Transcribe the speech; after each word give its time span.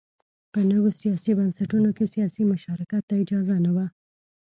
په 0.51 0.59
نویو 0.69 0.97
سیاسي 1.01 1.31
بنسټونو 1.39 1.89
کې 1.97 2.11
سیاسي 2.15 2.43
مشارکت 2.51 3.03
ته 3.09 3.15
اجازه 3.23 3.55
نه 3.65 3.71
وه. 3.75 3.85